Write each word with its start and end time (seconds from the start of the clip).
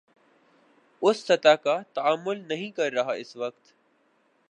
اس 1.01 1.17
سطح 1.17 1.55
کا 1.63 1.77
تعامل 1.93 2.43
نہیں 2.47 2.71
کر 2.71 2.91
رہا 2.91 3.13
اس 3.13 3.35
وقت 3.35 3.73